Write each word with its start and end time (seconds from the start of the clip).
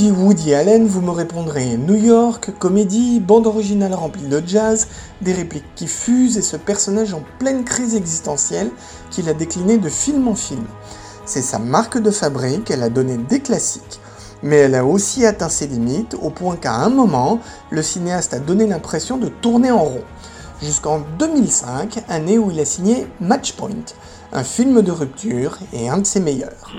dis 0.00 0.10
Woody 0.10 0.54
Allen, 0.54 0.86
vous 0.86 1.02
me 1.02 1.10
répondrez 1.10 1.76
New 1.76 1.94
York, 1.94 2.52
comédie, 2.58 3.20
bande 3.20 3.46
originale 3.46 3.92
remplie 3.92 4.28
de 4.28 4.42
jazz, 4.46 4.88
des 5.20 5.34
répliques 5.34 5.74
qui 5.76 5.86
fusent 5.86 6.38
et 6.38 6.42
ce 6.42 6.56
personnage 6.56 7.12
en 7.12 7.22
pleine 7.38 7.64
crise 7.64 7.94
existentielle 7.94 8.70
qu'il 9.10 9.28
a 9.28 9.34
décliné 9.34 9.76
de 9.76 9.90
film 9.90 10.26
en 10.26 10.34
film. 10.34 10.64
C'est 11.26 11.42
sa 11.42 11.58
marque 11.58 11.98
de 11.98 12.10
fabrique, 12.10 12.70
elle 12.70 12.82
a 12.82 12.88
donné 12.88 13.18
des 13.18 13.40
classiques. 13.40 14.00
Mais 14.42 14.56
elle 14.56 14.74
a 14.74 14.86
aussi 14.86 15.26
atteint 15.26 15.50
ses 15.50 15.66
limites 15.66 16.16
au 16.22 16.30
point 16.30 16.56
qu'à 16.56 16.76
un 16.76 16.88
moment, 16.88 17.38
le 17.68 17.82
cinéaste 17.82 18.32
a 18.32 18.38
donné 18.38 18.66
l'impression 18.66 19.18
de 19.18 19.28
tourner 19.28 19.70
en 19.70 19.84
rond. 19.84 20.04
Jusqu'en 20.62 21.02
2005, 21.18 22.04
année 22.08 22.38
où 22.38 22.50
il 22.50 22.58
a 22.58 22.64
signé 22.64 23.06
Matchpoint, 23.20 23.84
un 24.32 24.44
film 24.44 24.80
de 24.80 24.92
rupture 24.92 25.58
et 25.74 25.90
un 25.90 25.98
de 25.98 26.06
ses 26.06 26.20
meilleurs. 26.20 26.72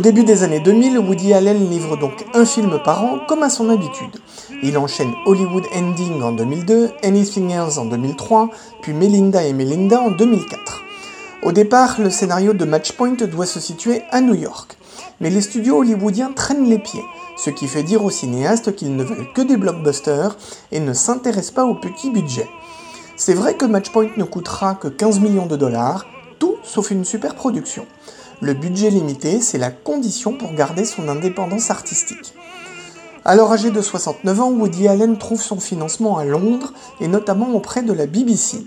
Au 0.00 0.02
début 0.02 0.24
des 0.24 0.44
années 0.44 0.60
2000, 0.60 0.98
Woody 0.98 1.34
Allen 1.34 1.68
livre 1.68 1.94
donc 1.94 2.24
un 2.32 2.46
film 2.46 2.80
par 2.82 3.04
an 3.04 3.18
comme 3.28 3.42
à 3.42 3.50
son 3.50 3.68
habitude. 3.68 4.16
Il 4.62 4.78
enchaîne 4.78 5.12
Hollywood 5.26 5.64
Ending 5.76 6.22
en 6.22 6.32
2002, 6.32 6.88
Anything 7.04 7.50
Else 7.50 7.76
en 7.76 7.84
2003, 7.84 8.48
puis 8.80 8.94
Melinda 8.94 9.44
et 9.44 9.52
Melinda 9.52 10.00
en 10.00 10.10
2004. 10.10 10.80
Au 11.42 11.52
départ, 11.52 12.00
le 12.00 12.08
scénario 12.08 12.54
de 12.54 12.64
Matchpoint 12.64 13.26
doit 13.26 13.44
se 13.44 13.60
situer 13.60 14.00
à 14.10 14.22
New 14.22 14.32
York. 14.32 14.78
Mais 15.20 15.28
les 15.28 15.42
studios 15.42 15.76
hollywoodiens 15.76 16.32
traînent 16.32 16.70
les 16.70 16.78
pieds, 16.78 17.04
ce 17.36 17.50
qui 17.50 17.68
fait 17.68 17.82
dire 17.82 18.02
aux 18.02 18.08
cinéastes 18.08 18.74
qu'ils 18.74 18.96
ne 18.96 19.04
veulent 19.04 19.30
que 19.34 19.42
des 19.42 19.58
blockbusters 19.58 20.34
et 20.72 20.80
ne 20.80 20.94
s'intéressent 20.94 21.52
pas 21.52 21.66
aux 21.66 21.74
petits 21.74 22.08
budgets. 22.08 22.48
C'est 23.16 23.34
vrai 23.34 23.52
que 23.52 23.66
Matchpoint 23.66 24.08
ne 24.16 24.24
coûtera 24.24 24.76
que 24.76 24.88
15 24.88 25.20
millions 25.20 25.44
de 25.44 25.56
dollars, 25.56 26.06
tout 26.38 26.56
sauf 26.62 26.90
une 26.90 27.04
super 27.04 27.34
production. 27.34 27.84
Le 28.42 28.54
budget 28.54 28.88
limité, 28.88 29.42
c'est 29.42 29.58
la 29.58 29.70
condition 29.70 30.32
pour 30.32 30.54
garder 30.54 30.86
son 30.86 31.08
indépendance 31.08 31.70
artistique. 31.70 32.32
Alors 33.26 33.52
âgé 33.52 33.70
de 33.70 33.82
69 33.82 34.40
ans, 34.40 34.50
Woody 34.50 34.88
Allen 34.88 35.18
trouve 35.18 35.42
son 35.42 35.60
financement 35.60 36.16
à 36.16 36.24
Londres 36.24 36.72
et 37.02 37.08
notamment 37.08 37.50
auprès 37.50 37.82
de 37.82 37.92
la 37.92 38.06
BBC. 38.06 38.64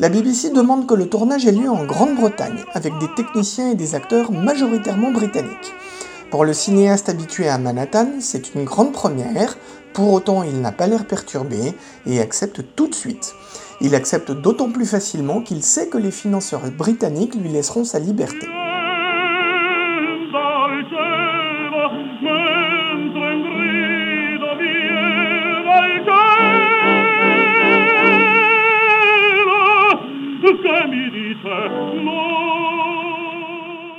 La 0.00 0.10
BBC 0.10 0.50
demande 0.50 0.86
que 0.86 0.92
le 0.92 1.08
tournage 1.08 1.46
ait 1.46 1.52
lieu 1.52 1.70
en 1.70 1.86
Grande-Bretagne, 1.86 2.62
avec 2.74 2.92
des 2.98 3.08
techniciens 3.16 3.70
et 3.70 3.74
des 3.74 3.94
acteurs 3.94 4.32
majoritairement 4.32 5.12
britanniques. 5.12 5.72
Pour 6.30 6.44
le 6.44 6.52
cinéaste 6.52 7.08
habitué 7.08 7.48
à 7.48 7.56
Manhattan, 7.56 8.08
c'est 8.20 8.54
une 8.54 8.64
grande 8.64 8.92
première, 8.92 9.56
pour 9.94 10.12
autant 10.12 10.42
il 10.42 10.60
n'a 10.60 10.72
pas 10.72 10.88
l'air 10.88 11.06
perturbé 11.06 11.72
et 12.04 12.20
accepte 12.20 12.60
tout 12.76 12.88
de 12.88 12.94
suite. 12.94 13.32
Il 13.80 13.94
accepte 13.94 14.30
d'autant 14.30 14.68
plus 14.70 14.84
facilement 14.84 15.40
qu'il 15.40 15.62
sait 15.62 15.86
que 15.86 15.96
les 15.96 16.10
financeurs 16.10 16.70
britanniques 16.70 17.34
lui 17.34 17.48
laisseront 17.48 17.84
sa 17.84 17.98
liberté. 17.98 18.46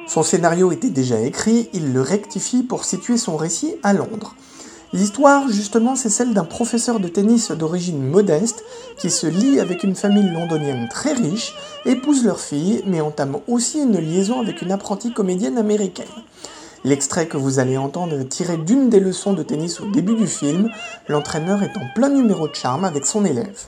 Son 0.07 0.23
scénario 0.23 0.71
était 0.71 0.89
déjà 0.89 1.19
écrit, 1.19 1.69
il 1.73 1.91
le 1.91 2.01
rectifie 2.01 2.63
pour 2.63 2.85
situer 2.85 3.17
son 3.17 3.35
récit 3.35 3.75
à 3.83 3.91
Londres. 3.91 4.35
L'histoire, 4.93 5.49
justement, 5.49 5.97
c'est 5.97 6.09
celle 6.09 6.33
d'un 6.33 6.45
professeur 6.45 7.01
de 7.01 7.09
tennis 7.09 7.51
d'origine 7.51 8.01
modeste 8.01 8.63
qui 8.97 9.09
se 9.09 9.27
lie 9.27 9.59
avec 9.59 9.83
une 9.83 9.95
famille 9.95 10.29
londonienne 10.29 10.87
très 10.89 11.11
riche, 11.11 11.53
épouse 11.85 12.23
leur 12.23 12.39
fille, 12.39 12.83
mais 12.87 13.01
entame 13.01 13.37
aussi 13.49 13.79
une 13.81 13.99
liaison 13.99 14.39
avec 14.39 14.61
une 14.61 14.71
apprentie 14.71 15.11
comédienne 15.11 15.57
américaine. 15.57 16.05
L'extrait 16.85 17.27
que 17.27 17.35
vous 17.35 17.59
allez 17.59 17.77
entendre 17.77 18.17
est 18.17 18.29
tiré 18.29 18.55
d'une 18.55 18.89
des 18.89 19.01
leçons 19.01 19.33
de 19.33 19.43
tennis 19.43 19.81
au 19.81 19.91
début 19.91 20.15
du 20.15 20.27
film, 20.27 20.69
l'entraîneur 21.09 21.63
est 21.63 21.75
en 21.75 21.93
plein 21.93 22.09
numéro 22.09 22.47
de 22.47 22.55
charme 22.55 22.85
avec 22.85 23.05
son 23.05 23.25
élève. 23.25 23.65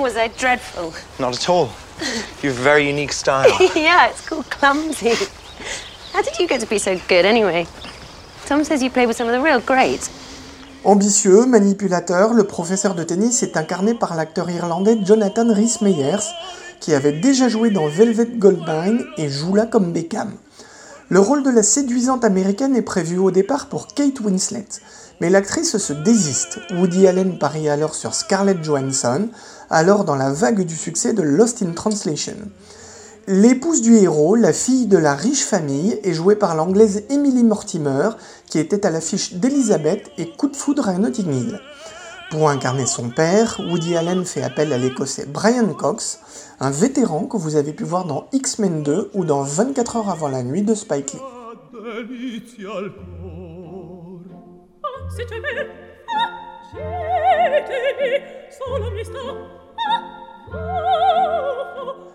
Was 0.00 0.16
I 0.16 0.28
dreadful? 0.28 0.94
Not 1.18 1.34
at 1.34 1.48
all. 1.50 1.68
You 2.42 2.48
have 2.48 2.58
a 2.58 2.62
very 2.62 2.88
unique 2.88 3.12
style. 3.12 3.50
yeah, 3.76 4.08
it's 4.08 4.26
called 4.26 4.48
clumsy. 4.48 5.12
How 6.14 6.22
did 6.22 6.38
you 6.38 6.48
get 6.48 6.60
to 6.62 6.66
be 6.66 6.78
so 6.78 6.98
good 7.06 7.26
anyway? 7.26 7.66
Tom 8.46 8.64
says 8.64 8.82
you 8.82 8.88
play 8.88 9.06
with 9.06 9.16
some 9.16 9.28
of 9.28 9.34
the 9.34 9.42
real 9.42 9.60
greats. 9.60 10.10
Ambitieux, 10.84 11.44
manipulateur, 11.44 12.32
le 12.32 12.44
professeur 12.44 12.94
de 12.94 13.04
tennis 13.04 13.42
est 13.42 13.58
incarné 13.58 13.92
par 13.92 14.16
l'acteur 14.16 14.48
irlandais 14.48 14.96
Jonathan 15.04 15.52
Rhys 15.52 15.76
Meyers, 15.82 16.24
qui 16.80 16.94
avait 16.94 17.20
déjà 17.20 17.50
joué 17.50 17.68
dans 17.68 17.86
Velvet 17.86 18.38
Goldmine 18.38 19.04
et 19.18 19.28
joue 19.28 19.54
là 19.54 19.66
comme 19.66 19.92
Beckham. 19.92 20.32
Le 21.12 21.18
rôle 21.18 21.42
de 21.42 21.50
la 21.50 21.64
séduisante 21.64 22.24
américaine 22.24 22.76
est 22.76 22.82
prévu 22.82 23.18
au 23.18 23.32
départ 23.32 23.66
pour 23.66 23.88
Kate 23.88 24.20
Winslet, 24.20 24.68
mais 25.20 25.28
l'actrice 25.28 25.76
se 25.76 25.92
désiste. 25.92 26.60
Woody 26.70 27.08
Allen 27.08 27.36
parie 27.36 27.68
alors 27.68 27.96
sur 27.96 28.14
Scarlett 28.14 28.62
Johansson, 28.62 29.28
alors 29.70 30.04
dans 30.04 30.14
la 30.14 30.30
vague 30.30 30.64
du 30.64 30.76
succès 30.76 31.12
de 31.12 31.22
Lost 31.22 31.64
in 31.64 31.72
Translation. 31.72 32.36
L'épouse 33.26 33.82
du 33.82 33.96
héros, 33.96 34.36
la 34.36 34.52
fille 34.52 34.86
de 34.86 34.98
la 34.98 35.16
riche 35.16 35.44
famille, 35.44 35.98
est 36.04 36.14
jouée 36.14 36.36
par 36.36 36.54
l'anglaise 36.54 37.02
Emily 37.10 37.42
Mortimer, 37.42 38.10
qui 38.46 38.60
était 38.60 38.86
à 38.86 38.90
l'affiche 38.90 39.34
d'Elizabeth 39.34 40.12
et 40.16 40.30
Coup 40.36 40.46
de 40.46 40.54
foudre 40.54 40.88
à 40.88 40.92
Notting 40.96 41.32
Hill. 41.32 41.60
Pour 42.30 42.48
incarner 42.48 42.86
son 42.86 43.10
père, 43.10 43.58
Woody 43.58 43.96
Allen 43.96 44.24
fait 44.24 44.42
appel 44.42 44.72
à 44.72 44.78
l'écossais 44.78 45.26
Brian 45.26 45.74
Cox, 45.74 46.20
un 46.60 46.70
vétéran 46.70 47.26
que 47.26 47.36
vous 47.36 47.56
avez 47.56 47.72
pu 47.72 47.82
voir 47.82 48.04
dans 48.04 48.28
X-Men 48.32 48.84
2 48.84 49.10
ou 49.14 49.24
dans 49.24 49.42
24 49.42 49.96
heures 49.96 50.10
avant 50.10 50.28
la 50.28 50.44
nuit 50.44 50.62
de 50.62 50.74
Spike 50.74 51.14
Lee. 51.14 51.20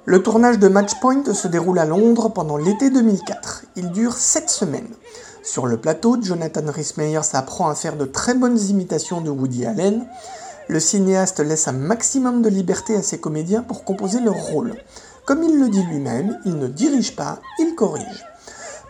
Le 0.06 0.24
tournage 0.24 0.60
de 0.60 0.70
Matchpoint 0.70 1.34
se 1.34 1.48
déroule 1.50 1.80
à 1.80 1.86
Londres 1.86 2.30
pendant 2.30 2.56
l'été 2.56 2.90
2004. 2.90 3.66
Il 3.76 3.92
dure 3.92 4.14
7 4.14 4.50
semaines. 4.50 4.96
Sur 5.46 5.68
le 5.68 5.78
plateau, 5.78 6.18
Jonathan 6.20 6.64
Rhys-Meyers 6.66 7.34
apprend 7.34 7.70
à 7.70 7.76
faire 7.76 7.98
de 7.98 8.06
très 8.06 8.34
bonnes 8.34 8.60
imitations 8.60 9.22
de 9.22 9.30
Woody 9.30 9.68
Allen. 9.68 10.08
Le 10.68 10.80
cinéaste 10.80 11.40
laisse 11.40 11.68
un 11.68 11.72
maximum 11.72 12.42
de 12.42 12.50
liberté 12.50 12.96
à 12.96 13.04
ses 13.04 13.20
comédiens 13.20 13.62
pour 13.62 13.84
composer 13.84 14.20
leur 14.22 14.34
rôle. 14.34 14.74
Comme 15.28 15.44
il 15.44 15.60
le 15.60 15.70
dit 15.70 15.84
lui-même, 15.84 16.40
il 16.46 16.58
ne 16.58 16.68
dirige 16.68 17.16
pas, 17.16 17.40
il 17.60 17.76
corrige. 17.76 18.26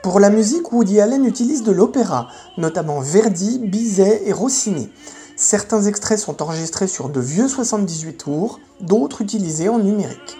Pour 0.02 0.22
la 0.22 0.30
musique, 0.30 0.72
Woody 0.72 1.02
Allen 1.02 1.26
utilise 1.26 1.62
de 1.62 1.74
l'opéra, 1.74 2.30
notamment 2.58 3.02
Verdi, 3.02 3.60
Bizet 3.60 4.24
et 4.26 4.32
Rossini. 4.32 4.90
Certains 5.36 5.84
extraits 5.84 6.20
sont 6.20 6.42
enregistrés 6.42 6.88
sur 6.88 7.10
de 7.10 7.20
vieux 7.20 7.50
78 7.50 8.14
tours, 8.14 8.62
d'autres 8.80 9.22
utilisés 9.22 9.68
en 9.68 9.80
numérique. 9.80 10.38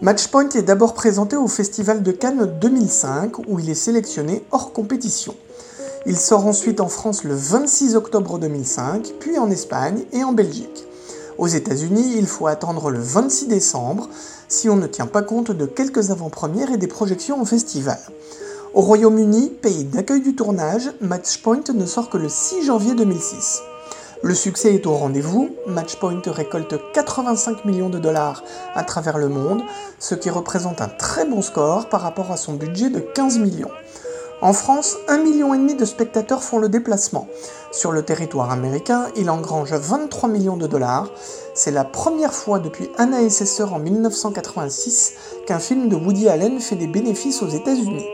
Matchpoint 0.00 0.48
est 0.50 0.62
d'abord 0.62 0.94
présenté 0.94 1.36
au 1.36 1.46
Festival 1.46 2.02
de 2.02 2.10
Cannes 2.10 2.58
2005 2.60 3.38
où 3.46 3.60
il 3.60 3.70
est 3.70 3.74
sélectionné 3.74 4.44
hors 4.50 4.72
compétition. 4.72 5.34
Il 6.04 6.16
sort 6.16 6.46
ensuite 6.46 6.80
en 6.80 6.88
France 6.88 7.22
le 7.24 7.34
26 7.34 7.94
octobre 7.96 8.38
2005, 8.38 9.14
puis 9.20 9.38
en 9.38 9.50
Espagne 9.50 10.04
et 10.12 10.24
en 10.24 10.32
Belgique. 10.32 10.84
Aux 11.38 11.46
États-Unis, 11.46 12.14
il 12.16 12.26
faut 12.26 12.46
attendre 12.46 12.90
le 12.90 12.98
26 12.98 13.46
décembre 13.48 14.08
si 14.48 14.68
on 14.68 14.76
ne 14.76 14.86
tient 14.86 15.06
pas 15.06 15.22
compte 15.22 15.50
de 15.50 15.66
quelques 15.66 16.10
avant-premières 16.10 16.72
et 16.72 16.78
des 16.78 16.86
projections 16.86 17.40
au 17.40 17.44
festival. 17.44 17.98
Au 18.74 18.80
Royaume-Uni, 18.80 19.50
pays 19.62 19.84
d'accueil 19.84 20.20
du 20.20 20.34
tournage, 20.34 20.90
Matchpoint 21.00 21.62
ne 21.72 21.86
sort 21.86 22.10
que 22.10 22.18
le 22.18 22.28
6 22.28 22.64
janvier 22.64 22.94
2006. 22.94 23.62
Le 24.22 24.34
succès 24.34 24.74
est 24.74 24.86
au 24.86 24.94
rendez-vous, 24.94 25.50
Matchpoint 25.66 26.22
récolte 26.26 26.74
85 26.94 27.64
millions 27.66 27.90
de 27.90 27.98
dollars 27.98 28.42
à 28.74 28.82
travers 28.82 29.18
le 29.18 29.28
monde, 29.28 29.62
ce 29.98 30.14
qui 30.14 30.30
représente 30.30 30.80
un 30.80 30.88
très 30.88 31.26
bon 31.26 31.42
score 31.42 31.88
par 31.88 32.00
rapport 32.00 32.32
à 32.32 32.36
son 32.36 32.54
budget 32.54 32.88
de 32.88 33.00
15 33.00 33.38
millions. 33.38 33.70
En 34.40 34.52
France, 34.52 34.96
1,5 35.08 35.22
million 35.22 35.54
de 35.54 35.84
spectateurs 35.84 36.42
font 36.42 36.58
le 36.58 36.68
déplacement. 36.68 37.28
Sur 37.72 37.92
le 37.92 38.02
territoire 38.02 38.50
américain, 38.50 39.06
il 39.16 39.30
engrange 39.30 39.72
23 39.72 40.28
millions 40.28 40.56
de 40.56 40.66
dollars. 40.66 41.10
C'est 41.54 41.70
la 41.70 41.84
première 41.84 42.34
fois 42.34 42.58
depuis 42.58 42.90
Anna 42.98 43.20
et 43.22 43.28
en 43.62 43.78
1986 43.78 45.14
qu'un 45.46 45.58
film 45.58 45.88
de 45.88 45.96
Woody 45.96 46.28
Allen 46.28 46.60
fait 46.60 46.76
des 46.76 46.86
bénéfices 46.86 47.42
aux 47.42 47.48
États-Unis. 47.48 48.04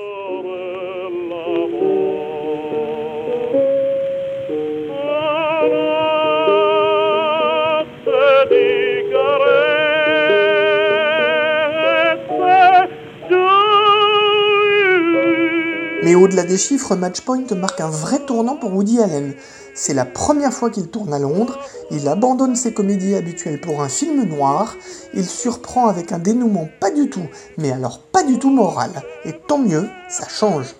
Mais 16.02 16.16
au-delà 16.16 16.42
des 16.42 16.58
chiffres, 16.58 16.96
Matchpoint 16.96 17.44
marque 17.54 17.80
un 17.80 17.88
vrai 17.88 18.18
tournant 18.18 18.56
pour 18.56 18.74
Woody 18.74 19.00
Allen. 19.00 19.34
C'est 19.72 19.94
la 19.94 20.04
première 20.04 20.52
fois 20.52 20.68
qu'il 20.68 20.88
tourne 20.88 21.14
à 21.14 21.20
Londres, 21.20 21.60
il 21.92 22.08
abandonne 22.08 22.56
ses 22.56 22.74
comédies 22.74 23.14
habituelles 23.14 23.60
pour 23.60 23.82
un 23.82 23.88
film 23.88 24.24
noir, 24.24 24.74
il 25.14 25.24
surprend 25.24 25.86
avec 25.86 26.10
un 26.10 26.18
dénouement 26.18 26.68
pas 26.80 26.90
du 26.90 27.08
tout, 27.08 27.26
mais 27.56 27.70
alors 27.70 28.00
pas 28.00 28.24
du 28.24 28.40
tout 28.40 28.50
moral. 28.50 28.90
Et 29.24 29.32
tant 29.32 29.58
mieux, 29.58 29.88
ça 30.10 30.26
change. 30.28 30.74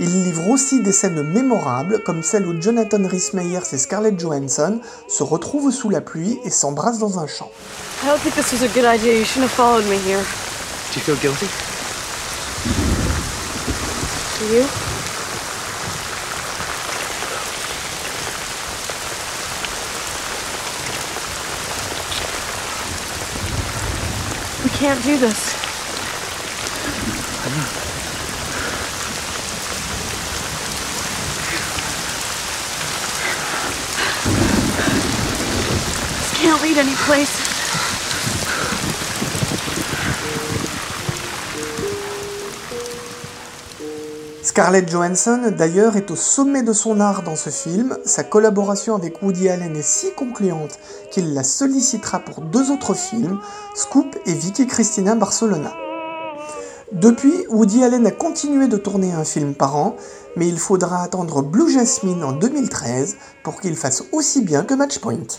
Il 0.00 0.24
livre 0.24 0.50
aussi 0.50 0.82
des 0.82 0.92
scènes 0.92 1.22
mémorables, 1.22 2.02
comme 2.02 2.24
celle 2.24 2.46
où 2.46 2.60
Jonathan 2.60 3.06
Rhys 3.06 3.30
Meyers 3.34 3.72
et 3.72 3.78
Scarlett 3.78 4.18
Johansson 4.18 4.80
se 5.08 5.22
retrouvent 5.22 5.70
sous 5.70 5.90
la 5.90 6.00
pluie 6.00 6.40
et 6.44 6.50
s'embrassent 6.50 6.98
dans 6.98 7.20
un 7.20 7.26
champ. 7.28 7.50
I 8.02 8.06
don't 8.06 8.18
think 8.18 8.34
this 8.34 8.52
was 8.52 8.64
a 8.64 8.68
good 8.68 8.84
idea. 8.84 9.16
You 9.16 9.24
shouldn't 9.24 9.48
have 9.48 9.50
followed 9.50 9.84
me 9.84 9.98
here. 9.98 10.24
Do 10.92 10.96
you 10.96 11.02
feel 11.02 11.16
guilty? 11.16 11.69
Do 14.40 14.46
you? 14.46 14.62
We 24.64 24.70
can't 24.70 25.04
do 25.04 25.18
this. 25.18 25.52
This 36.16 36.32
can't 36.40 36.62
lead 36.62 36.78
anyplace. 36.78 37.39
Scarlett 44.60 44.90
Johansson, 44.90 45.54
d'ailleurs, 45.56 45.96
est 45.96 46.10
au 46.10 46.16
sommet 46.16 46.62
de 46.62 46.74
son 46.74 47.00
art 47.00 47.22
dans 47.22 47.34
ce 47.34 47.48
film. 47.48 47.96
Sa 48.04 48.24
collaboration 48.24 48.94
avec 48.94 49.22
Woody 49.22 49.48
Allen 49.48 49.74
est 49.74 49.82
si 49.82 50.12
concluante 50.12 50.78
qu'il 51.10 51.32
la 51.32 51.44
sollicitera 51.44 52.18
pour 52.18 52.42
deux 52.42 52.70
autres 52.70 52.92
films, 52.92 53.40
Scoop 53.74 54.18
et 54.26 54.34
Vicky 54.34 54.66
Cristina 54.66 55.14
Barcelona. 55.14 55.72
Depuis, 56.92 57.46
Woody 57.48 57.82
Allen 57.82 58.06
a 58.06 58.10
continué 58.10 58.68
de 58.68 58.76
tourner 58.76 59.12
un 59.12 59.24
film 59.24 59.54
par 59.54 59.76
an, 59.76 59.96
mais 60.36 60.46
il 60.46 60.58
faudra 60.58 61.02
attendre 61.02 61.40
Blue 61.40 61.70
Jasmine 61.70 62.22
en 62.22 62.32
2013 62.32 63.16
pour 63.42 63.62
qu'il 63.62 63.76
fasse 63.76 64.04
aussi 64.12 64.42
bien 64.42 64.64
que 64.64 64.74
Matchpoint. 64.74 65.38